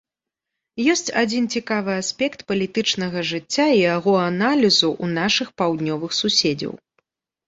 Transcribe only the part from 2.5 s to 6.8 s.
палітычнага жыцця і яго аналізу ў нашых паўднёвых суседзяў.